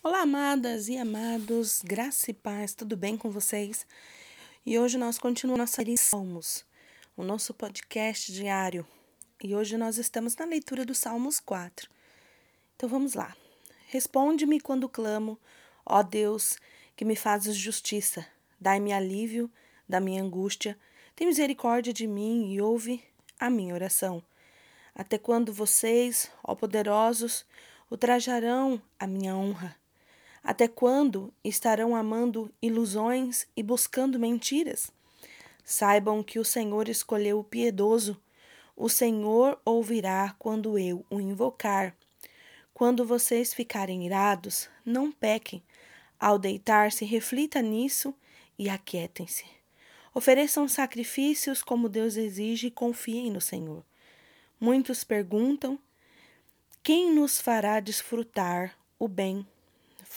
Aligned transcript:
Olá, 0.00 0.20
amadas 0.20 0.88
e 0.88 0.96
amados, 0.96 1.82
graça 1.84 2.30
e 2.30 2.34
paz, 2.34 2.72
tudo 2.72 2.96
bem 2.96 3.16
com 3.16 3.32
vocês? 3.32 3.84
E 4.64 4.78
hoje 4.78 4.96
nós 4.96 5.18
continuamos 5.18 5.58
nossa 5.58 5.74
série 5.74 5.98
Salmos, 5.98 6.64
o 7.16 7.24
nosso 7.24 7.52
podcast 7.52 8.32
diário. 8.32 8.86
E 9.42 9.56
hoje 9.56 9.76
nós 9.76 9.98
estamos 9.98 10.36
na 10.36 10.44
leitura 10.44 10.86
do 10.86 10.94
Salmos 10.94 11.40
4. 11.40 11.90
Então 12.76 12.88
vamos 12.88 13.14
lá. 13.14 13.36
Responde-me 13.88 14.60
quando 14.60 14.88
clamo, 14.88 15.36
ó 15.84 16.00
Deus, 16.04 16.58
que 16.94 17.04
me 17.04 17.16
fazes 17.16 17.56
justiça. 17.56 18.24
Dai-me 18.60 18.92
alívio 18.92 19.50
da 19.88 19.98
minha 19.98 20.22
angústia. 20.22 20.78
Tem 21.16 21.26
misericórdia 21.26 21.92
de 21.92 22.06
mim 22.06 22.52
e 22.52 22.60
ouve 22.60 23.02
a 23.38 23.50
minha 23.50 23.74
oração. 23.74 24.22
Até 24.94 25.18
quando 25.18 25.52
vocês, 25.52 26.30
ó 26.44 26.54
poderosos, 26.54 27.44
ultrajarão 27.90 28.80
a 28.96 29.04
minha 29.04 29.36
honra? 29.36 29.76
Até 30.42 30.68
quando 30.68 31.32
estarão 31.44 31.94
amando 31.94 32.52
ilusões 32.62 33.46
e 33.56 33.62
buscando 33.62 34.18
mentiras? 34.18 34.90
Saibam 35.64 36.22
que 36.22 36.38
o 36.38 36.44
Senhor 36.44 36.88
escolheu 36.88 37.40
o 37.40 37.44
piedoso. 37.44 38.20
O 38.76 38.88
Senhor 38.88 39.60
ouvirá 39.64 40.34
quando 40.38 40.78
eu 40.78 41.04
o 41.10 41.20
invocar. 41.20 41.94
Quando 42.72 43.04
vocês 43.04 43.52
ficarem 43.52 44.06
irados, 44.06 44.70
não 44.84 45.10
pequem. 45.10 45.62
Ao 46.18 46.38
deitar-se, 46.38 47.04
reflita 47.04 47.60
nisso 47.60 48.14
e 48.58 48.68
aquietem-se. 48.68 49.44
Ofereçam 50.14 50.66
sacrifícios 50.66 51.62
como 51.62 51.88
Deus 51.88 52.16
exige 52.16 52.68
e 52.68 52.72
confiem 52.72 53.30
no 53.30 53.40
Senhor. 53.40 53.84
Muitos 54.60 55.04
perguntam: 55.04 55.78
quem 56.82 57.12
nos 57.12 57.40
fará 57.40 57.78
desfrutar 57.80 58.76
o 58.98 59.06
bem? 59.06 59.46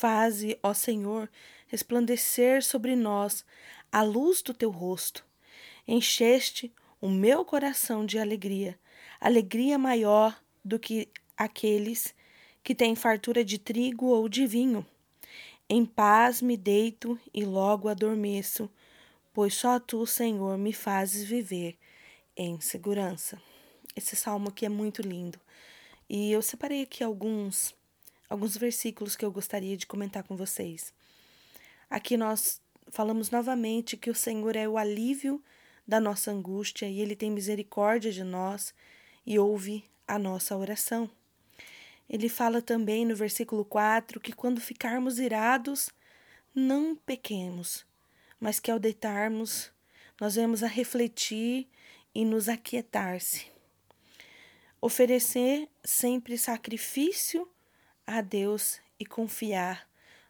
Faze, 0.01 0.57
ó 0.63 0.73
Senhor, 0.73 1.29
resplandecer 1.67 2.63
sobre 2.63 2.95
nós 2.95 3.45
a 3.91 4.01
luz 4.01 4.41
do 4.41 4.51
teu 4.51 4.71
rosto. 4.71 5.23
Encheste 5.87 6.73
o 6.99 7.07
meu 7.07 7.45
coração 7.45 8.03
de 8.03 8.17
alegria, 8.17 8.79
alegria 9.19 9.77
maior 9.77 10.35
do 10.65 10.79
que 10.79 11.07
aqueles 11.37 12.15
que 12.63 12.73
têm 12.73 12.95
fartura 12.95 13.45
de 13.45 13.59
trigo 13.59 14.07
ou 14.07 14.27
de 14.27 14.47
vinho. 14.47 14.83
Em 15.69 15.85
paz 15.85 16.41
me 16.41 16.57
deito 16.57 17.19
e 17.31 17.45
logo 17.45 17.87
adormeço, 17.87 18.67
pois 19.31 19.53
só 19.53 19.79
tu, 19.79 20.07
Senhor, 20.07 20.57
me 20.57 20.73
fazes 20.73 21.25
viver 21.25 21.77
em 22.35 22.59
segurança. 22.59 23.39
Esse 23.95 24.15
salmo 24.15 24.49
aqui 24.49 24.65
é 24.65 24.69
muito 24.69 25.03
lindo. 25.03 25.39
E 26.09 26.31
eu 26.31 26.41
separei 26.41 26.81
aqui 26.81 27.03
alguns 27.03 27.79
alguns 28.31 28.55
versículos 28.55 29.17
que 29.17 29.25
eu 29.25 29.31
gostaria 29.31 29.75
de 29.75 29.85
comentar 29.85 30.23
com 30.23 30.37
vocês. 30.37 30.93
Aqui 31.89 32.15
nós 32.15 32.61
falamos 32.89 33.29
novamente 33.29 33.97
que 33.97 34.09
o 34.09 34.15
Senhor 34.15 34.55
é 34.55 34.65
o 34.65 34.77
alívio 34.77 35.43
da 35.85 35.99
nossa 35.99 36.31
angústia 36.31 36.87
e 36.87 37.01
ele 37.01 37.13
tem 37.13 37.29
misericórdia 37.29 38.09
de 38.09 38.23
nós 38.23 38.73
e 39.25 39.37
ouve 39.37 39.83
a 40.07 40.17
nossa 40.17 40.55
oração. 40.55 41.09
Ele 42.09 42.29
fala 42.29 42.61
também 42.61 43.05
no 43.05 43.17
versículo 43.17 43.65
4 43.65 44.17
que 44.21 44.31
quando 44.31 44.61
ficarmos 44.61 45.19
irados, 45.19 45.89
não 46.55 46.95
pequemos, 46.95 47.85
mas 48.39 48.61
que 48.61 48.71
ao 48.71 48.79
deitarmos, 48.79 49.69
nós 50.21 50.35
vamos 50.35 50.63
a 50.63 50.67
refletir 50.67 51.67
e 52.15 52.23
nos 52.23 52.47
aquietar-se. 52.47 53.47
Oferecer 54.79 55.67
sempre 55.83 56.37
sacrifício 56.37 57.45
a 58.05 58.21
Deus 58.21 58.79
e 58.99 59.05
confiar 59.05 59.87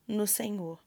no 0.08 0.28
Senhor. 0.28 0.80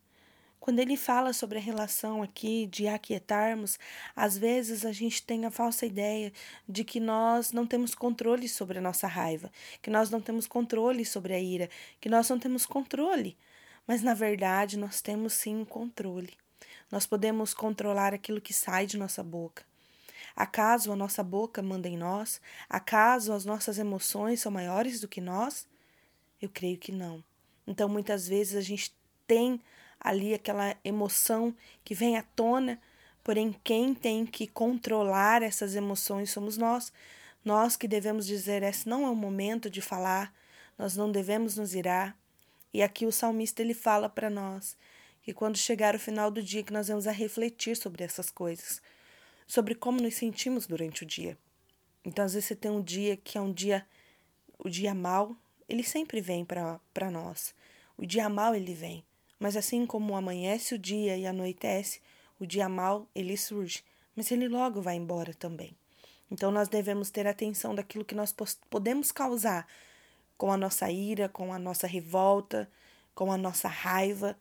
Quando 0.64 0.78
ele 0.78 0.96
fala 0.96 1.34
sobre 1.34 1.58
a 1.58 1.60
relação 1.60 2.22
aqui 2.22 2.66
de 2.66 2.88
aquietarmos, 2.88 3.78
às 4.16 4.38
vezes 4.38 4.86
a 4.86 4.92
gente 4.92 5.22
tem 5.22 5.44
a 5.44 5.50
falsa 5.50 5.84
ideia 5.84 6.32
de 6.66 6.84
que 6.84 6.98
nós 6.98 7.52
não 7.52 7.66
temos 7.66 7.94
controle 7.94 8.48
sobre 8.48 8.78
a 8.78 8.80
nossa 8.80 9.06
raiva, 9.06 9.52
que 9.82 9.90
nós 9.90 10.08
não 10.08 10.22
temos 10.22 10.46
controle 10.46 11.04
sobre 11.04 11.34
a 11.34 11.38
ira, 11.38 11.68
que 12.00 12.08
nós 12.08 12.30
não 12.30 12.38
temos 12.38 12.64
controle. 12.64 13.36
Mas 13.86 14.00
na 14.00 14.14
verdade 14.14 14.78
nós 14.78 15.02
temos 15.02 15.34
sim 15.34 15.66
controle. 15.66 16.32
Nós 16.90 17.06
podemos 17.06 17.52
controlar 17.52 18.14
aquilo 18.14 18.40
que 18.40 18.54
sai 18.54 18.86
de 18.86 18.96
nossa 18.96 19.22
boca. 19.22 19.66
Acaso 20.34 20.90
a 20.90 20.96
nossa 20.96 21.22
boca 21.22 21.60
manda 21.60 21.88
em 21.88 21.98
nós? 21.98 22.40
Acaso 22.70 23.34
as 23.34 23.44
nossas 23.44 23.78
emoções 23.78 24.40
são 24.40 24.50
maiores 24.50 24.98
do 24.98 25.08
que 25.08 25.20
nós? 25.20 25.66
Eu 26.40 26.48
creio 26.48 26.78
que 26.78 26.92
não. 26.92 27.22
Então, 27.66 27.88
muitas 27.88 28.28
vezes 28.28 28.54
a 28.54 28.60
gente 28.60 28.94
tem 29.26 29.60
ali 30.00 30.34
aquela 30.34 30.76
emoção 30.84 31.54
que 31.82 31.94
vem 31.94 32.16
à 32.16 32.22
tona, 32.22 32.78
porém, 33.22 33.54
quem 33.64 33.94
tem 33.94 34.26
que 34.26 34.46
controlar 34.46 35.42
essas 35.42 35.74
emoções 35.74 36.30
somos 36.30 36.58
nós. 36.58 36.92
Nós 37.44 37.76
que 37.76 37.88
devemos 37.88 38.26
dizer: 38.26 38.62
esse 38.62 38.88
não 38.88 39.06
é 39.06 39.10
o 39.10 39.16
momento 39.16 39.70
de 39.70 39.80
falar, 39.80 40.34
nós 40.78 40.96
não 40.96 41.10
devemos 41.10 41.56
nos 41.56 41.74
irar. 41.74 42.16
E 42.72 42.82
aqui 42.82 43.06
o 43.06 43.12
salmista 43.12 43.62
ele 43.62 43.74
fala 43.74 44.08
para 44.08 44.28
nós 44.28 44.76
que 45.22 45.32
quando 45.32 45.56
chegar 45.56 45.94
o 45.94 45.98
final 45.98 46.30
do 46.30 46.42
dia, 46.42 46.62
que 46.62 46.72
nós 46.72 46.88
vamos 46.88 47.06
a 47.06 47.10
refletir 47.10 47.76
sobre 47.76 48.04
essas 48.04 48.30
coisas, 48.30 48.82
sobre 49.46 49.74
como 49.74 50.02
nos 50.02 50.14
sentimos 50.14 50.66
durante 50.66 51.02
o 51.02 51.06
dia. 51.06 51.38
Então, 52.04 52.26
às 52.26 52.34
vezes 52.34 52.48
você 52.48 52.54
tem 52.54 52.70
um 52.70 52.82
dia 52.82 53.16
que 53.16 53.38
é 53.38 53.40
um 53.40 53.50
dia, 53.50 53.86
o 54.58 54.68
dia 54.68 54.94
mal, 54.94 55.34
ele 55.68 55.82
sempre 55.82 56.20
vem 56.20 56.44
para 56.44 57.10
nós. 57.10 57.54
O 57.96 58.04
dia 58.04 58.28
mal 58.28 58.54
ele 58.54 58.74
vem, 58.74 59.04
mas 59.38 59.56
assim 59.56 59.86
como 59.86 60.16
amanhece 60.16 60.74
o 60.74 60.78
dia 60.78 61.16
e 61.16 61.26
anoitece, 61.26 62.00
o 62.40 62.46
dia 62.46 62.68
mal 62.68 63.08
ele 63.14 63.36
surge, 63.36 63.84
mas 64.16 64.30
ele 64.30 64.48
logo 64.48 64.82
vai 64.82 64.96
embora 64.96 65.32
também. 65.34 65.76
Então 66.30 66.50
nós 66.50 66.68
devemos 66.68 67.10
ter 67.10 67.26
atenção 67.26 67.74
daquilo 67.74 68.04
que 68.04 68.14
nós 68.14 68.34
podemos 68.68 69.12
causar 69.12 69.66
com 70.36 70.50
a 70.50 70.56
nossa 70.56 70.90
ira, 70.90 71.28
com 71.28 71.52
a 71.52 71.58
nossa 71.58 71.86
revolta, 71.86 72.68
com 73.14 73.30
a 73.30 73.36
nossa 73.36 73.68
raiva. 73.68 74.36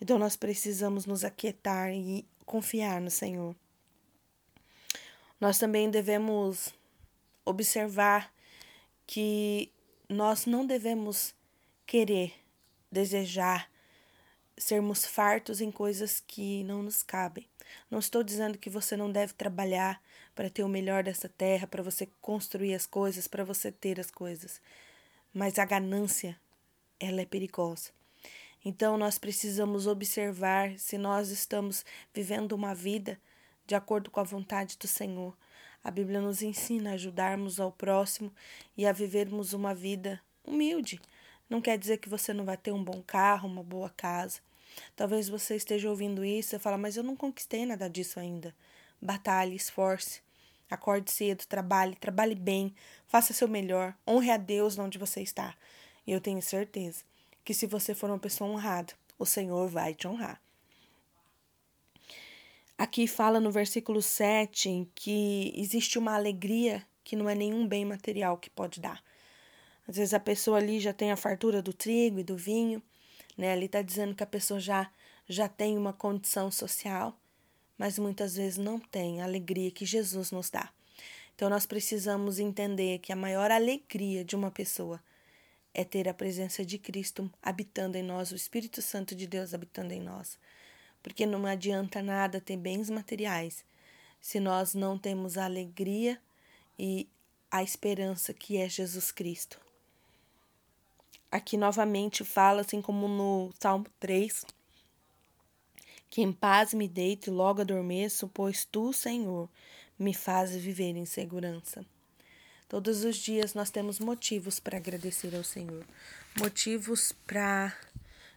Então 0.00 0.18
nós 0.18 0.36
precisamos 0.36 1.06
nos 1.06 1.24
aquietar 1.24 1.90
e 1.92 2.24
confiar 2.46 3.00
no 3.00 3.10
Senhor. 3.10 3.56
Nós 5.40 5.58
também 5.58 5.90
devemos 5.90 6.72
observar 7.44 8.32
que 9.04 9.72
nós 10.12 10.46
não 10.46 10.66
devemos 10.66 11.34
querer, 11.86 12.32
desejar, 12.90 13.70
sermos 14.56 15.04
fartos 15.04 15.60
em 15.60 15.70
coisas 15.70 16.22
que 16.26 16.62
não 16.64 16.82
nos 16.82 17.02
cabem. 17.02 17.46
Não 17.90 17.98
estou 17.98 18.22
dizendo 18.22 18.58
que 18.58 18.70
você 18.70 18.96
não 18.96 19.10
deve 19.10 19.32
trabalhar 19.32 20.02
para 20.34 20.50
ter 20.50 20.62
o 20.62 20.68
melhor 20.68 21.02
dessa 21.02 21.28
terra, 21.28 21.66
para 21.66 21.82
você 21.82 22.08
construir 22.20 22.74
as 22.74 22.86
coisas, 22.86 23.26
para 23.26 23.44
você 23.44 23.70
ter 23.70 23.98
as 23.98 24.10
coisas. 24.10 24.60
Mas 25.32 25.58
a 25.58 25.64
ganância, 25.64 26.38
ela 27.00 27.20
é 27.20 27.26
perigosa. 27.26 27.90
Então 28.64 28.96
nós 28.96 29.18
precisamos 29.18 29.86
observar 29.86 30.78
se 30.78 30.96
nós 30.96 31.30
estamos 31.30 31.84
vivendo 32.14 32.52
uma 32.52 32.74
vida 32.74 33.20
de 33.66 33.74
acordo 33.74 34.10
com 34.10 34.20
a 34.20 34.24
vontade 34.24 34.76
do 34.78 34.86
Senhor. 34.86 35.36
A 35.84 35.90
Bíblia 35.90 36.20
nos 36.20 36.42
ensina 36.42 36.90
a 36.90 36.94
ajudarmos 36.94 37.58
ao 37.58 37.72
próximo 37.72 38.32
e 38.76 38.86
a 38.86 38.92
vivermos 38.92 39.52
uma 39.52 39.74
vida 39.74 40.20
humilde. 40.44 41.00
Não 41.50 41.60
quer 41.60 41.76
dizer 41.76 41.98
que 41.98 42.08
você 42.08 42.32
não 42.32 42.44
vai 42.44 42.56
ter 42.56 42.72
um 42.72 42.82
bom 42.82 43.02
carro, 43.02 43.48
uma 43.48 43.62
boa 43.62 43.90
casa. 43.90 44.40
Talvez 44.94 45.28
você 45.28 45.56
esteja 45.56 45.90
ouvindo 45.90 46.24
isso 46.24 46.54
e 46.54 46.58
fala, 46.58 46.78
mas 46.78 46.96
eu 46.96 47.02
não 47.02 47.16
conquistei 47.16 47.66
nada 47.66 47.90
disso 47.90 48.20
ainda. 48.20 48.54
Batalhe, 49.00 49.56
esforce, 49.56 50.22
acorde 50.70 51.10
cedo, 51.10 51.44
trabalhe, 51.46 51.96
trabalhe 51.96 52.34
bem, 52.34 52.74
faça 53.06 53.32
seu 53.32 53.48
melhor, 53.48 53.94
honre 54.08 54.30
a 54.30 54.36
Deus 54.36 54.78
onde 54.78 54.98
você 54.98 55.20
está. 55.20 55.54
E 56.06 56.12
eu 56.12 56.20
tenho 56.20 56.40
certeza 56.40 57.04
que 57.44 57.52
se 57.52 57.66
você 57.66 57.94
for 57.94 58.08
uma 58.08 58.18
pessoa 58.18 58.48
honrada, 58.48 58.94
o 59.18 59.26
Senhor 59.26 59.68
vai 59.68 59.94
te 59.94 60.06
honrar. 60.06 60.40
Aqui 62.76 63.06
fala 63.06 63.38
no 63.38 63.50
versículo 63.50 64.00
7 64.00 64.88
que 64.94 65.52
existe 65.54 65.98
uma 65.98 66.14
alegria 66.14 66.84
que 67.04 67.14
não 67.14 67.28
é 67.28 67.34
nenhum 67.34 67.66
bem 67.66 67.84
material 67.84 68.38
que 68.38 68.48
pode 68.48 68.80
dar. 68.80 69.02
Às 69.86 69.96
vezes 69.96 70.14
a 70.14 70.20
pessoa 70.20 70.58
ali 70.58 70.80
já 70.80 70.92
tem 70.92 71.10
a 71.12 71.16
fartura 71.16 71.60
do 71.60 71.72
trigo 71.72 72.18
e 72.18 72.24
do 72.24 72.36
vinho, 72.36 72.82
né? 73.36 73.52
Ali 73.52 73.66
está 73.66 73.82
dizendo 73.82 74.14
que 74.14 74.22
a 74.22 74.26
pessoa 74.26 74.58
já, 74.58 74.90
já 75.28 75.48
tem 75.48 75.76
uma 75.76 75.92
condição 75.92 76.50
social, 76.50 77.18
mas 77.76 77.98
muitas 77.98 78.36
vezes 78.36 78.58
não 78.58 78.78
tem 78.78 79.20
a 79.20 79.24
alegria 79.24 79.70
que 79.70 79.84
Jesus 79.84 80.30
nos 80.30 80.50
dá. 80.50 80.70
Então 81.34 81.50
nós 81.50 81.66
precisamos 81.66 82.38
entender 82.38 82.98
que 82.98 83.12
a 83.12 83.16
maior 83.16 83.50
alegria 83.50 84.24
de 84.24 84.36
uma 84.36 84.50
pessoa 84.50 85.02
é 85.74 85.84
ter 85.84 86.08
a 86.08 86.14
presença 86.14 86.64
de 86.64 86.78
Cristo 86.78 87.30
habitando 87.42 87.96
em 87.96 88.02
nós, 88.02 88.30
o 88.30 88.36
Espírito 88.36 88.80
Santo 88.80 89.14
de 89.14 89.26
Deus 89.26 89.52
habitando 89.52 89.92
em 89.92 90.00
nós 90.00 90.38
porque 91.02 91.26
não 91.26 91.44
adianta 91.44 92.00
nada 92.02 92.40
ter 92.40 92.56
bens 92.56 92.88
materiais 92.88 93.64
se 94.20 94.38
nós 94.38 94.72
não 94.72 94.96
temos 94.96 95.36
a 95.36 95.44
alegria 95.44 96.18
e 96.78 97.08
a 97.50 97.62
esperança 97.62 98.32
que 98.32 98.56
é 98.56 98.68
Jesus 98.68 99.10
Cristo. 99.10 99.60
aqui 101.30 101.56
novamente 101.56 102.24
fala, 102.24 102.60
assim 102.60 102.80
como 102.80 103.08
no 103.08 103.50
Salmo 103.58 103.86
3, 103.98 104.44
que 106.08 106.22
em 106.22 106.30
paz 106.30 106.74
me 106.74 106.86
deito 106.86 107.30
e 107.30 107.32
logo 107.32 107.62
adormeço, 107.62 108.28
pois 108.28 108.64
tu, 108.64 108.92
Senhor, 108.92 109.48
me 109.98 110.14
fazes 110.14 110.62
viver 110.62 110.94
em 110.94 111.06
segurança. 111.06 111.84
Todos 112.68 113.02
os 113.04 113.16
dias 113.16 113.54
nós 113.54 113.70
temos 113.70 113.98
motivos 113.98 114.60
para 114.60 114.76
agradecer 114.76 115.34
ao 115.34 115.42
Senhor, 115.42 115.84
motivos 116.38 117.12
para 117.26 117.76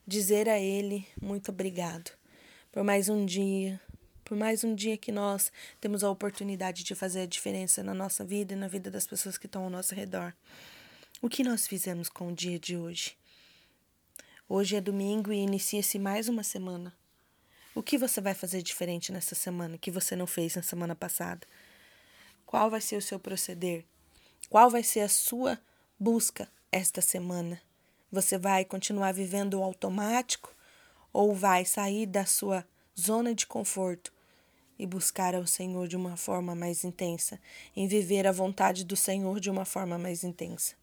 dizer 0.07 0.50
a 0.50 0.59
Ele 0.59 1.06
muito 1.21 1.51
obrigado 1.51 2.12
por 2.75 2.83
mais 2.83 3.07
um 3.07 3.25
dia, 3.25 3.80
por 4.25 4.36
mais 4.36 4.66
um 4.66 4.75
dia 4.75 4.98
que 4.98 5.10
nós 5.10 5.50
temos 5.80 6.04
a 6.04 6.12
oportunidade 6.12 6.83
de 6.83 6.94
fazer 6.94 7.22
a 7.22 7.25
diferença 7.25 7.81
na 7.81 7.94
nossa 7.94 8.22
vida 8.25 8.51
e 8.51 8.57
na 8.57 8.68
vida 8.68 8.92
das 8.92 9.07
pessoas 9.07 9.38
que 9.38 9.45
estão 9.45 9.63
ao 9.63 9.69
nosso 9.69 9.95
redor. 9.95 10.33
O 11.22 11.30
que 11.30 11.42
nós 11.42 11.66
fizemos 11.66 12.10
com 12.10 12.27
o 12.27 12.36
dia 12.36 12.60
de 12.60 12.75
hoje? 12.75 13.16
Hoje 14.50 14.75
é 14.75 14.81
domingo 14.81 15.31
e 15.31 15.38
inicia-se 15.38 15.98
mais 15.98 16.27
uma 16.27 16.44
semana. 16.44 16.94
O 17.74 17.81
que 17.81 17.98
você 17.98 18.19
vai 18.19 18.33
fazer 18.33 18.62
diferente 18.62 19.10
nessa 19.10 19.36
semana 19.36 19.77
que 19.77 19.89
você 19.89 20.13
não 20.13 20.27
fez 20.27 20.57
na 20.57 20.62
semana 20.62 20.94
passada? 20.94 21.48
Qual 22.45 22.69
vai 22.69 22.81
ser 22.81 22.98
o 22.98 23.01
seu 23.01 23.18
proceder? 23.18 23.86
Qual 24.50 24.69
vai 24.69 24.83
ser 24.83 25.00
a 25.00 25.07
sua 25.07 25.57
busca 25.98 26.50
esta 26.74 27.00
semana? 27.00 27.62
Você 28.12 28.38
vai 28.38 28.66
continuar 28.66 29.13
vivendo 29.13 29.62
o 29.62 29.63
automático 29.63 30.54
ou 31.15 31.33
vai 31.33 31.63
sair 31.63 32.06
da 32.06 32.25
sua 32.25 32.67
zona 33.00 33.33
de 33.33 33.47
conforto 33.47 34.12
e 34.77 34.85
buscar 34.85 35.33
ao 35.33 35.47
Senhor 35.47 35.88
de 35.88 35.95
uma 35.95 36.17
forma 36.17 36.53
mais 36.53 36.83
intensa, 36.83 37.39
em 37.73 37.88
viver 37.88 38.27
a 38.27 38.33
vontade 38.33 38.83
do 38.83 38.97
Senhor 38.97 39.39
de 39.39 39.50
uma 39.50 39.63
forma 39.63 39.97
mais 39.97 40.25
intensa? 40.25 40.75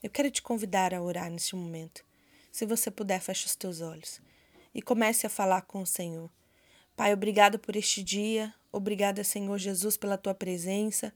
Eu 0.00 0.10
quero 0.10 0.30
te 0.30 0.40
convidar 0.40 0.94
a 0.94 1.02
orar 1.02 1.28
neste 1.28 1.56
momento. 1.56 2.04
Se 2.52 2.64
você 2.64 2.88
puder, 2.88 3.20
feche 3.20 3.46
os 3.46 3.56
teus 3.56 3.80
olhos 3.80 4.20
e 4.72 4.80
comece 4.80 5.26
a 5.26 5.30
falar 5.30 5.62
com 5.62 5.82
o 5.82 5.86
Senhor. 5.86 6.30
Pai, 6.96 7.12
obrigado 7.12 7.58
por 7.58 7.74
este 7.74 8.00
dia. 8.00 8.54
Obrigada, 8.70 9.24
Senhor 9.24 9.58
Jesus, 9.58 9.96
pela 9.96 10.16
tua 10.16 10.34
presença. 10.34 11.12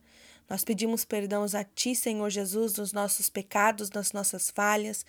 Nós 0.49 0.65
pedimos 0.65 1.05
perdão 1.05 1.45
a 1.45 1.63
Ti, 1.63 1.95
Senhor 1.95 2.29
Jesus, 2.29 2.73
dos 2.73 2.91
nossos 2.91 3.29
pecados, 3.29 3.89
das 3.89 4.11
nossas 4.11 4.49
falhas. 4.49 5.05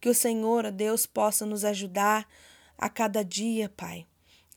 Que 0.00 0.08
o 0.08 0.14
Senhor, 0.14 0.66
ó 0.66 0.70
Deus, 0.70 1.04
possa 1.04 1.44
nos 1.44 1.64
ajudar 1.64 2.28
a 2.78 2.88
cada 2.88 3.24
dia, 3.24 3.68
Pai. 3.68 4.06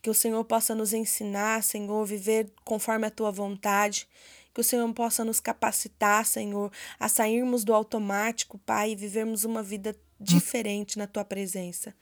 Que 0.02 0.10
o 0.10 0.14
Senhor 0.14 0.44
possa 0.46 0.74
nos 0.74 0.94
ensinar, 0.94 1.64
Senhor, 1.64 2.06
viver 2.06 2.52
conforme 2.64 3.08
a 3.08 3.12
Tua 3.12 3.32
vontade. 3.32 4.08
Que 4.54 4.62
o 4.62 4.64
Senhor 4.64 4.92
possa 4.94 5.24
nos 5.24 5.40
capacitar, 5.40 6.26
Senhor, 6.26 6.72
a 7.00 7.08
sairmos 7.08 7.64
do 7.64 7.74
automático, 7.74 8.58
Pai, 8.60 8.92
e 8.92 8.96
vivermos 8.96 9.44
uma 9.44 9.62
vida 9.62 9.96
diferente 10.20 10.98
na 10.98 11.08
tua 11.08 11.24
presença. 11.24 11.94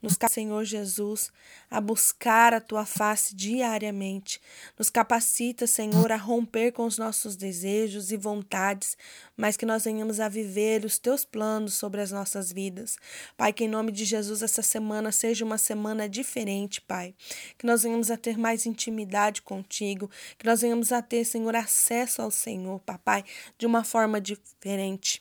Nos 0.00 0.16
Senhor 0.30 0.64
Jesus, 0.64 1.32
a 1.68 1.80
buscar 1.80 2.54
a 2.54 2.60
tua 2.60 2.86
face 2.86 3.34
diariamente. 3.34 4.40
Nos 4.78 4.88
capacita, 4.88 5.66
Senhor, 5.66 6.12
a 6.12 6.16
romper 6.16 6.70
com 6.70 6.86
os 6.86 6.98
nossos 6.98 7.34
desejos 7.34 8.12
e 8.12 8.16
vontades, 8.16 8.96
mas 9.36 9.56
que 9.56 9.66
nós 9.66 9.84
venhamos 9.84 10.20
a 10.20 10.28
viver 10.28 10.84
os 10.84 10.98
teus 10.98 11.24
planos 11.24 11.74
sobre 11.74 12.00
as 12.00 12.12
nossas 12.12 12.52
vidas. 12.52 12.96
Pai, 13.36 13.52
que 13.52 13.64
em 13.64 13.68
nome 13.68 13.90
de 13.90 14.04
Jesus 14.04 14.40
essa 14.40 14.62
semana 14.62 15.10
seja 15.10 15.44
uma 15.44 15.58
semana 15.58 16.08
diferente, 16.08 16.80
Pai. 16.80 17.12
Que 17.58 17.66
nós 17.66 17.82
venhamos 17.82 18.08
a 18.08 18.16
ter 18.16 18.38
mais 18.38 18.66
intimidade 18.66 19.42
contigo, 19.42 20.08
que 20.38 20.46
nós 20.46 20.60
venhamos 20.60 20.92
a 20.92 21.02
ter, 21.02 21.24
Senhor, 21.24 21.56
acesso 21.56 22.22
ao 22.22 22.30
Senhor, 22.30 22.78
Papai, 22.80 23.24
de 23.58 23.66
uma 23.66 23.82
forma 23.82 24.20
diferente. 24.20 25.20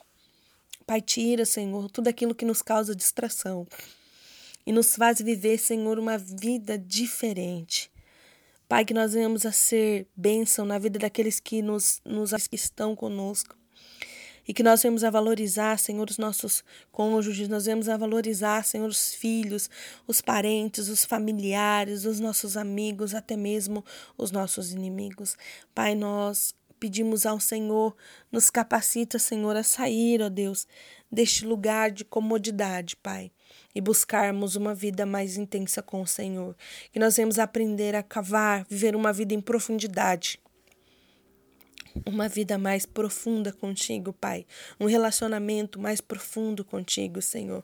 Pai, 0.85 1.01
tira, 1.01 1.45
Senhor, 1.45 1.89
tudo 1.89 2.09
aquilo 2.09 2.35
que 2.35 2.45
nos 2.45 2.61
causa 2.61 2.95
distração 2.95 3.65
e 4.67 4.71
nos 4.73 4.97
faz 4.97 5.21
viver, 5.21 5.57
Senhor, 5.57 5.97
uma 5.97 6.17
vida 6.17 6.77
diferente. 6.77 7.89
Pai, 8.67 8.83
que 8.83 8.93
nós 8.93 9.13
venhamos 9.13 9.45
a 9.45 9.51
ser 9.53 10.09
bênção 10.13 10.65
na 10.65 10.77
vida 10.77 10.99
daqueles 10.99 11.39
que 11.39 11.61
nos, 11.61 12.01
nos 12.03 12.33
que 12.47 12.57
estão 12.57 12.93
conosco. 12.93 13.55
E 14.45 14.53
que 14.53 14.61
nós 14.61 14.81
venhamos 14.81 15.05
a 15.05 15.09
valorizar, 15.09 15.79
Senhor, 15.79 16.09
os 16.09 16.17
nossos 16.17 16.65
cônjuges, 16.91 17.47
nós 17.47 17.63
venhamos 17.63 17.87
a 17.87 17.95
valorizar, 17.95 18.65
Senhor, 18.65 18.89
os 18.89 19.13
filhos, 19.13 19.69
os 20.05 20.19
parentes, 20.19 20.89
os 20.89 21.05
familiares, 21.05 22.03
os 22.03 22.19
nossos 22.19 22.57
amigos, 22.57 23.15
até 23.15 23.37
mesmo 23.37 23.85
os 24.17 24.31
nossos 24.31 24.73
inimigos. 24.73 25.37
Pai, 25.73 25.95
nós 25.95 26.53
pedimos 26.77 27.25
ao 27.25 27.39
Senhor, 27.39 27.95
nos 28.29 28.49
capacita, 28.49 29.17
Senhor, 29.17 29.55
a 29.55 29.63
sair, 29.63 30.21
ó 30.21 30.27
Deus, 30.27 30.67
deste 31.09 31.45
lugar 31.45 31.89
de 31.89 32.03
comodidade, 32.03 32.97
Pai, 32.97 33.31
e 33.77 33.81
buscarmos 33.81 34.55
uma 34.55 34.73
vida 34.73 35.05
mais 35.05 35.37
intensa 35.37 35.83
com 35.83 36.01
o 36.01 36.07
Senhor. 36.07 36.55
Que 36.91 36.97
nós 36.97 37.15
vamos 37.15 37.37
aprender 37.37 37.93
a 37.93 38.01
cavar, 38.01 38.65
viver 38.67 38.95
uma 38.95 39.13
vida 39.13 39.35
em 39.35 39.39
profundidade. 39.39 40.39
Uma 42.03 42.27
vida 42.27 42.57
mais 42.57 42.87
profunda 42.87 43.53
contigo, 43.53 44.11
Pai. 44.13 44.47
Um 44.79 44.87
relacionamento 44.87 45.79
mais 45.79 46.01
profundo 46.01 46.65
contigo, 46.65 47.21
Senhor. 47.21 47.63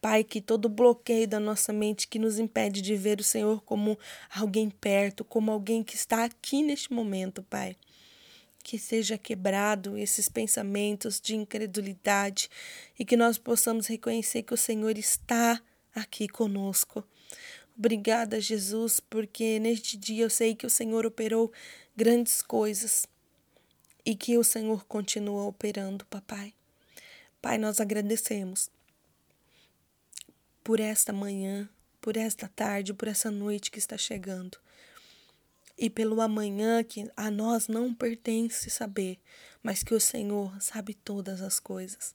Pai, 0.00 0.24
que 0.24 0.40
todo 0.40 0.68
bloqueio 0.68 1.28
da 1.28 1.38
nossa 1.38 1.72
mente 1.72 2.08
que 2.08 2.18
nos 2.18 2.40
impede 2.40 2.82
de 2.82 2.96
ver 2.96 3.20
o 3.20 3.24
Senhor 3.24 3.62
como 3.62 3.96
alguém 4.34 4.68
perto, 4.68 5.24
como 5.24 5.52
alguém 5.52 5.84
que 5.84 5.94
está 5.94 6.24
aqui 6.24 6.60
neste 6.60 6.92
momento, 6.92 7.40
Pai 7.44 7.76
que 8.66 8.80
seja 8.80 9.16
quebrado 9.16 9.96
esses 9.96 10.28
pensamentos 10.28 11.20
de 11.20 11.36
incredulidade 11.36 12.50
e 12.98 13.04
que 13.04 13.16
nós 13.16 13.38
possamos 13.38 13.86
reconhecer 13.86 14.42
que 14.42 14.52
o 14.52 14.56
Senhor 14.56 14.98
está 14.98 15.62
aqui 15.94 16.26
conosco. 16.26 17.06
Obrigada, 17.78 18.40
Jesus, 18.40 18.98
porque 18.98 19.60
neste 19.60 19.96
dia 19.96 20.24
eu 20.24 20.30
sei 20.30 20.52
que 20.56 20.66
o 20.66 20.70
Senhor 20.70 21.06
operou 21.06 21.52
grandes 21.96 22.42
coisas 22.42 23.06
e 24.04 24.16
que 24.16 24.36
o 24.36 24.42
Senhor 24.42 24.84
continua 24.86 25.44
operando, 25.44 26.04
papai. 26.06 26.52
Pai, 27.40 27.58
nós 27.58 27.78
agradecemos 27.78 28.68
por 30.64 30.80
esta 30.80 31.12
manhã, 31.12 31.68
por 32.00 32.16
esta 32.16 32.48
tarde, 32.48 32.92
por 32.92 33.06
essa 33.06 33.30
noite 33.30 33.70
que 33.70 33.78
está 33.78 33.96
chegando 33.96 34.58
e 35.78 35.90
pelo 35.90 36.20
amanhã 36.20 36.82
que 36.82 37.10
a 37.16 37.30
nós 37.30 37.68
não 37.68 37.94
pertence 37.94 38.70
saber, 38.70 39.18
mas 39.62 39.82
que 39.82 39.94
o 39.94 40.00
Senhor 40.00 40.60
sabe 40.60 40.94
todas 40.94 41.42
as 41.42 41.60
coisas. 41.60 42.14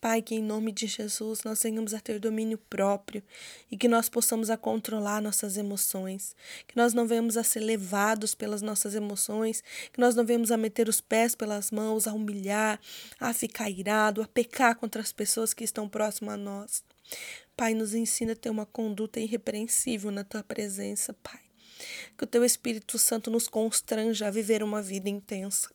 Pai, 0.00 0.22
que 0.22 0.34
em 0.34 0.42
nome 0.42 0.72
de 0.72 0.86
Jesus 0.86 1.42
nós 1.44 1.62
venhamos 1.62 1.92
a 1.92 2.00
ter 2.00 2.18
domínio 2.18 2.56
próprio 2.56 3.22
e 3.70 3.76
que 3.76 3.86
nós 3.86 4.08
possamos 4.08 4.48
a 4.48 4.56
controlar 4.56 5.20
nossas 5.20 5.58
emoções, 5.58 6.34
que 6.66 6.74
nós 6.74 6.94
não 6.94 7.06
venhamos 7.06 7.36
a 7.36 7.44
ser 7.44 7.60
levados 7.60 8.34
pelas 8.34 8.62
nossas 8.62 8.94
emoções, 8.94 9.62
que 9.92 10.00
nós 10.00 10.14
não 10.14 10.24
venhamos 10.24 10.50
a 10.50 10.56
meter 10.56 10.88
os 10.88 11.02
pés 11.02 11.34
pelas 11.34 11.70
mãos, 11.70 12.06
a 12.06 12.14
humilhar, 12.14 12.80
a 13.18 13.34
ficar 13.34 13.68
irado, 13.68 14.22
a 14.22 14.26
pecar 14.26 14.74
contra 14.74 15.02
as 15.02 15.12
pessoas 15.12 15.52
que 15.52 15.64
estão 15.64 15.86
próximas 15.86 16.34
a 16.34 16.38
nós. 16.38 16.82
Pai, 17.54 17.74
nos 17.74 17.92
ensina 17.92 18.32
a 18.32 18.36
ter 18.36 18.48
uma 18.48 18.64
conduta 18.64 19.20
irrepreensível 19.20 20.10
na 20.10 20.24
tua 20.24 20.42
presença, 20.42 21.12
Pai. 21.12 21.49
Que 22.16 22.24
o 22.24 22.26
teu 22.26 22.44
Espírito 22.44 22.98
Santo 22.98 23.30
nos 23.30 23.48
constranja 23.48 24.26
a 24.26 24.30
viver 24.30 24.62
uma 24.62 24.82
vida 24.82 25.08
intensa. 25.08 25.70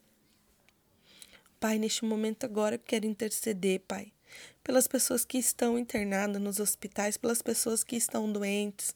Pai, 1.59 1.79
neste 1.79 2.05
momento 2.05 2.43
agora 2.43 2.75
eu 2.75 2.79
quero 2.79 3.05
interceder, 3.05 3.81
Pai, 3.87 4.11
pelas 4.65 4.87
pessoas 4.87 5.23
que 5.23 5.37
estão 5.37 5.77
internadas 5.77 6.41
nos 6.41 6.59
hospitais, 6.59 7.17
pelas 7.17 7.39
pessoas 7.39 7.83
que 7.83 7.95
estão 7.95 8.31
doentes, 8.31 8.95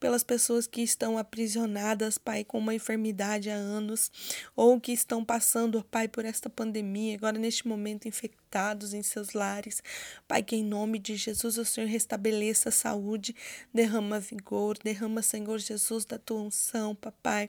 pelas 0.00 0.24
pessoas 0.24 0.66
que 0.66 0.82
estão 0.82 1.16
aprisionadas, 1.16 2.18
Pai, 2.18 2.42
com 2.42 2.58
uma 2.58 2.74
enfermidade 2.74 3.48
há 3.48 3.54
anos, 3.54 4.10
ou 4.56 4.78
que 4.80 4.92
estão 4.92 5.24
passando, 5.24 5.84
Pai, 5.84 6.08
por 6.08 6.24
esta 6.24 6.50
pandemia, 6.50 7.14
agora 7.14 7.38
neste 7.38 7.66
momento 7.66 8.08
infectados 8.08 8.92
em 8.92 9.02
seus 9.02 9.32
lares. 9.32 9.82
Pai, 10.26 10.42
que 10.42 10.56
em 10.56 10.64
nome 10.64 10.98
de 10.98 11.14
Jesus 11.14 11.58
o 11.58 11.64
Senhor 11.64 11.88
restabeleça 11.88 12.68
a 12.68 12.72
saúde, 12.72 13.36
derrama 13.72 14.18
vigor, 14.18 14.76
derrama, 14.82 15.22
Senhor 15.22 15.58
Jesus, 15.58 16.04
da 16.04 16.18
tua 16.18 16.40
unção, 16.40 16.92
Papai. 16.94 17.48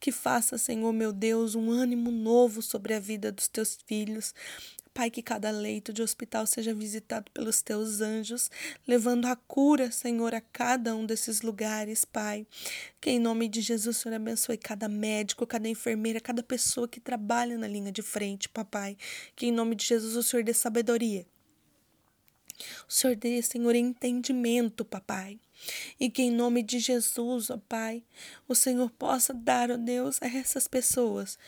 Que 0.00 0.10
faça, 0.10 0.56
Senhor 0.56 0.92
meu 0.94 1.12
Deus, 1.12 1.54
um 1.54 1.70
ânimo 1.70 2.10
novo 2.10 2.62
sobre 2.62 2.94
a 2.94 2.98
vida 2.98 3.30
dos 3.30 3.48
teus 3.48 3.78
filhos. 3.86 4.34
Pai, 4.94 5.10
que 5.10 5.22
cada 5.22 5.50
leito 5.50 5.92
de 5.92 6.02
hospital 6.02 6.46
seja 6.46 6.74
visitado 6.74 7.30
pelos 7.32 7.62
teus 7.62 8.00
anjos, 8.00 8.50
levando 8.86 9.26
a 9.26 9.34
cura, 9.34 9.90
Senhor, 9.90 10.34
a 10.34 10.40
cada 10.40 10.94
um 10.94 11.06
desses 11.06 11.40
lugares, 11.42 12.04
Pai. 12.04 12.46
Que 13.00 13.10
em 13.10 13.18
nome 13.18 13.48
de 13.48 13.60
Jesus, 13.60 13.96
Senhor, 13.96 14.16
abençoe 14.16 14.56
cada 14.58 14.88
médico, 14.88 15.46
cada 15.46 15.68
enfermeira, 15.68 16.20
cada 16.20 16.42
pessoa 16.42 16.86
que 16.86 17.00
trabalha 17.00 17.56
na 17.56 17.66
linha 17.66 17.90
de 17.90 18.02
frente, 18.02 18.48
Papai. 18.48 18.96
Que 19.34 19.46
em 19.46 19.52
nome 19.52 19.74
de 19.74 19.86
Jesus, 19.86 20.14
o 20.14 20.22
Senhor 20.22 20.44
dê 20.44 20.52
sabedoria 20.52 21.26
O 22.88 22.92
Senhor 22.92 23.16
dê, 23.16 23.40
Senhor, 23.42 23.74
entendimento, 23.74 24.84
papai. 24.84 25.40
E 25.98 26.10
que 26.10 26.22
em 26.22 26.30
nome 26.30 26.62
de 26.62 26.78
Jesus, 26.78 27.50
ó 27.50 27.56
Pai, 27.56 28.02
o 28.48 28.54
Senhor 28.54 28.90
possa 28.90 29.32
dar, 29.32 29.70
ó 29.70 29.76
Deus, 29.76 30.20
a 30.20 30.26
essas 30.26 30.66
pessoas 30.66 31.38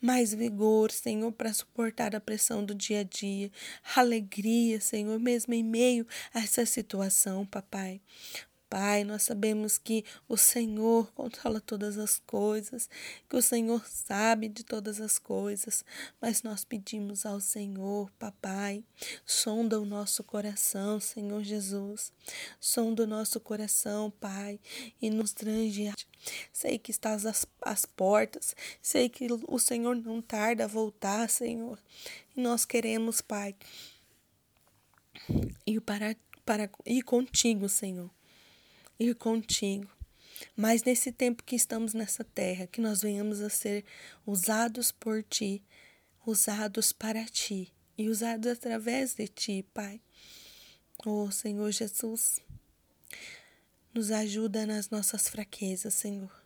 mais 0.00 0.32
vigor, 0.34 0.90
Senhor, 0.90 1.32
para 1.32 1.52
suportar 1.52 2.14
a 2.14 2.20
pressão 2.20 2.64
do 2.64 2.74
dia 2.74 3.00
a 3.00 3.02
dia, 3.02 3.50
alegria, 3.94 4.80
Senhor, 4.80 5.18
mesmo 5.18 5.54
em 5.54 5.62
meio 5.64 6.06
a 6.32 6.40
essa 6.40 6.64
situação, 6.66 7.46
papai. 7.46 8.00
Pai, 8.68 9.04
nós 9.04 9.22
sabemos 9.22 9.78
que 9.78 10.04
o 10.28 10.36
Senhor 10.36 11.12
controla 11.12 11.60
todas 11.60 11.98
as 11.98 12.18
coisas, 12.26 12.90
que 13.30 13.36
o 13.36 13.42
Senhor 13.42 13.86
sabe 13.86 14.48
de 14.48 14.64
todas 14.64 15.00
as 15.00 15.20
coisas, 15.20 15.84
mas 16.20 16.42
nós 16.42 16.64
pedimos 16.64 17.24
ao 17.24 17.40
Senhor, 17.40 18.10
Papai, 18.18 18.82
sonda 19.24 19.80
o 19.80 19.84
nosso 19.84 20.24
coração, 20.24 20.98
Senhor 20.98 21.44
Jesus, 21.44 22.12
sonda 22.58 23.04
o 23.04 23.06
nosso 23.06 23.38
coração, 23.38 24.10
Pai, 24.10 24.58
e 25.00 25.10
nos 25.10 25.32
trange. 25.32 25.92
Sei 26.52 26.76
que 26.76 26.90
estás 26.90 27.24
às, 27.24 27.46
às 27.62 27.86
portas, 27.86 28.56
sei 28.82 29.08
que 29.08 29.28
o 29.46 29.58
Senhor 29.60 29.94
não 29.94 30.20
tarda 30.20 30.64
a 30.64 30.68
voltar, 30.68 31.30
Senhor, 31.30 31.78
e 32.36 32.40
nós 32.40 32.64
queremos, 32.64 33.20
Pai, 33.20 33.54
ir 35.64 35.80
para, 35.82 36.16
para 36.44 36.68
ir 36.84 37.02
contigo, 37.02 37.68
Senhor 37.68 38.10
ir 38.98 39.14
contigo. 39.14 39.88
Mas 40.54 40.82
nesse 40.82 41.12
tempo 41.12 41.42
que 41.42 41.56
estamos 41.56 41.94
nessa 41.94 42.24
terra, 42.24 42.66
que 42.66 42.80
nós 42.80 43.00
venhamos 43.00 43.40
a 43.40 43.48
ser 43.48 43.84
usados 44.26 44.92
por 44.92 45.22
ti, 45.22 45.62
usados 46.26 46.92
para 46.92 47.24
ti 47.24 47.72
e 47.96 48.08
usados 48.08 48.50
através 48.50 49.14
de 49.14 49.28
ti, 49.28 49.64
Pai. 49.72 50.00
Oh, 51.04 51.30
Senhor 51.30 51.70
Jesus, 51.70 52.40
nos 53.94 54.10
ajuda 54.10 54.66
nas 54.66 54.90
nossas 54.90 55.28
fraquezas, 55.28 55.94
Senhor. 55.94 56.44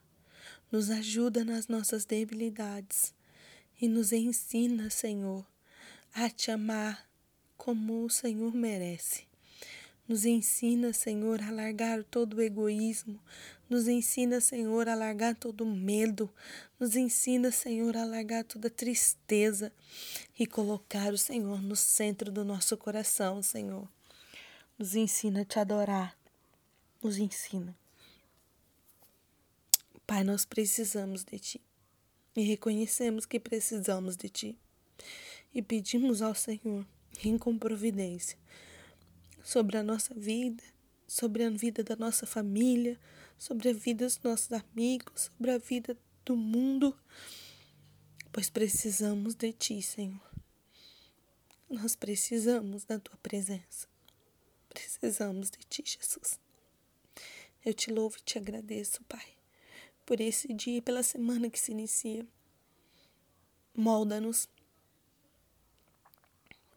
Nos 0.71 0.90
ajuda 0.90 1.45
nas 1.45 1.66
nossas 1.66 2.04
debilidades 2.04 3.12
e 3.80 3.88
nos 3.88 4.12
ensina, 4.12 4.88
Senhor, 4.90 5.45
a 6.12 6.30
te 6.30 6.50
amar 6.50 7.09
como 7.57 8.04
o 8.04 8.11
Senhor 8.11 8.54
merece. 8.54 9.29
Nos 10.11 10.25
ensina, 10.25 10.93
Senhor, 10.93 11.40
a 11.40 11.52
largar 11.52 12.02
todo 12.02 12.38
o 12.38 12.43
egoísmo. 12.43 13.21
Nos 13.69 13.87
ensina, 13.87 14.40
Senhor, 14.40 14.88
a 14.88 14.97
largar 14.97 15.37
todo 15.37 15.61
o 15.61 15.73
medo. 15.73 16.29
Nos 16.81 16.97
ensina, 16.97 17.52
Senhor, 17.52 17.97
a 17.97 18.05
largar 18.05 18.43
toda 18.43 18.67
a 18.67 18.73
tristeza 18.73 19.73
e 20.37 20.49
colocar 20.49 21.12
o 21.12 21.17
Senhor 21.17 21.62
no 21.62 21.76
centro 21.76 22.33
do 22.33 22.45
nosso 22.45 22.76
coração, 22.76 23.40
Senhor. 23.40 23.88
Nos 24.76 24.97
ensina 24.97 25.43
a 25.43 25.45
te 25.45 25.61
adorar. 25.61 26.19
Nos 27.00 27.17
ensina. 27.17 27.79
Pai, 30.05 30.25
nós 30.25 30.45
precisamos 30.45 31.23
de 31.23 31.38
Ti 31.38 31.61
e 32.35 32.43
reconhecemos 32.43 33.26
que 33.26 33.38
precisamos 33.38 34.17
de 34.17 34.29
Ti 34.29 34.59
e 35.55 35.62
pedimos 35.62 36.21
ao 36.21 36.35
Senhor, 36.35 36.85
em 37.25 37.38
providência, 37.38 38.37
sobre 39.50 39.76
a 39.76 39.83
nossa 39.83 40.14
vida, 40.14 40.62
sobre 41.09 41.42
a 41.42 41.50
vida 41.50 41.83
da 41.83 41.97
nossa 41.97 42.25
família, 42.25 42.97
sobre 43.37 43.71
a 43.71 43.73
vida 43.73 44.04
dos 44.04 44.21
nossos 44.21 44.52
amigos, 44.52 45.28
sobre 45.37 45.50
a 45.50 45.59
vida 45.59 45.99
do 46.25 46.37
mundo, 46.37 46.97
pois 48.30 48.49
precisamos 48.49 49.35
de 49.35 49.52
Ti, 49.52 49.83
Senhor. 49.83 50.23
Nós 51.69 51.97
precisamos 51.97 52.85
da 52.85 53.00
Tua 53.00 53.16
presença. 53.16 53.88
Precisamos 54.69 55.50
de 55.50 55.59
Ti, 55.69 55.83
Jesus. 55.85 56.38
Eu 57.64 57.75
te 57.75 57.90
louvo 57.90 58.19
e 58.19 58.23
te 58.23 58.38
agradeço, 58.38 59.02
Pai, 59.09 59.35
por 60.07 60.21
esse 60.21 60.54
dia 60.54 60.76
e 60.76 60.80
pela 60.80 61.02
semana 61.02 61.50
que 61.50 61.59
se 61.59 61.73
inicia. 61.73 62.25
Molda-nos 63.75 64.49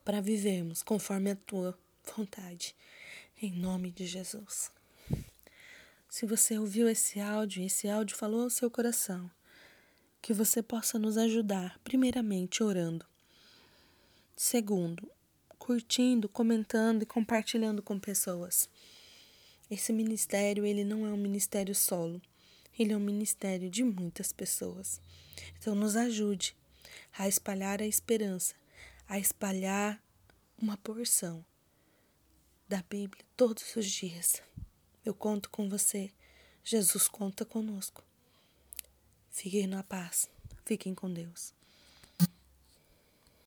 para 0.04 0.22
vivermos 0.22 0.82
conforme 0.82 1.30
a 1.30 1.36
Tua 1.36 1.83
vontade, 2.16 2.76
em 3.42 3.52
nome 3.52 3.92
de 3.92 4.06
Jesus. 4.06 4.72
Se 6.10 6.26
você 6.26 6.60
ouviu 6.60 6.88
esse 6.88 7.20
áudio, 7.20 7.64
esse 7.64 7.90
áudio 7.90 8.16
falou 8.16 8.44
ao 8.44 8.50
seu 8.50 8.70
coração, 8.70 9.30
que 10.22 10.34
você 10.34 10.62
possa 10.62 11.00
nos 11.00 11.18
ajudar, 11.18 11.80
primeiramente 11.84 12.64
orando. 12.64 13.06
Segundo, 14.36 15.10
curtindo, 15.58 16.30
comentando 16.30 17.04
e 17.04 17.06
compartilhando 17.06 17.82
com 17.82 18.00
pessoas. 18.00 18.70
Esse 19.72 19.92
ministério, 19.92 20.66
ele 20.66 20.84
não 20.84 21.08
é 21.08 21.10
um 21.10 21.18
ministério 21.18 21.74
solo. 21.74 22.22
Ele 22.78 22.94
é 22.94 22.98
um 22.98 23.00
ministério 23.00 23.70
de 23.70 23.84
muitas 23.84 24.32
pessoas. 24.32 25.02
Então 25.58 25.74
nos 25.74 25.96
ajude 25.96 26.56
a 27.18 27.28
espalhar 27.28 27.82
a 27.82 27.88
esperança, 27.88 28.56
a 29.08 29.20
espalhar 29.20 30.02
uma 30.62 30.78
porção 30.78 31.46
da 32.74 32.82
Bíblia 32.90 33.24
todos 33.38 33.76
os 33.76 33.86
dias. 33.86 34.42
Eu 35.06 35.14
conto 35.14 35.48
com 35.52 35.70
você. 35.70 36.12
Jesus 36.64 37.08
conta 37.08 37.46
conosco. 37.46 38.04
Fiquem 39.30 39.68
na 39.68 39.84
paz. 39.84 40.28
Fiquem 40.66 40.96
com 40.96 41.14
Deus. 41.14 41.54